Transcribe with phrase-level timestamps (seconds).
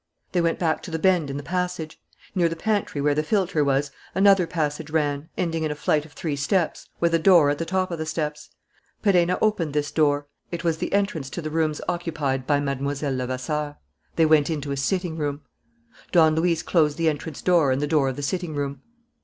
[0.31, 2.01] They went back to the bend in the passage.
[2.33, 6.13] Near the pantry where the filter was, another passage ran, ending in a flight of
[6.13, 8.49] three steps, with a door at the top of the steps.
[9.03, 10.25] Perenna opened this door.
[10.51, 12.79] It was the entrance to the rooms occupied by Mlle.
[13.11, 13.75] Levasseur.
[14.15, 15.41] They went into a sitting room.
[16.11, 18.81] Don Luis closed the entrance door and the door of the sitting room.